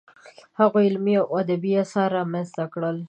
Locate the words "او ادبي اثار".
1.21-2.09